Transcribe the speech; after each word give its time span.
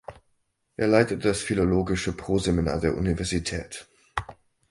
Er 0.77 0.87
leitete 0.87 1.27
das 1.27 1.43
philologische 1.43 2.11
Proseminar 2.17 2.79
der 2.79 2.97
Universität. 2.97 3.87